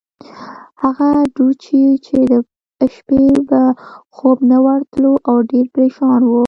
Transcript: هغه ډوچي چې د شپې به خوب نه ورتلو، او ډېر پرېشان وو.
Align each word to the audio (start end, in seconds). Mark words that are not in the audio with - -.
هغه 0.81 1.07
ډوچي 1.35 1.83
چې 2.05 2.17
د 2.31 2.33
شپې 2.95 3.25
به 3.47 3.61
خوب 4.15 4.37
نه 4.51 4.57
ورتلو، 4.65 5.11
او 5.29 5.35
ډېر 5.51 5.65
پرېشان 5.75 6.21
وو. 6.25 6.39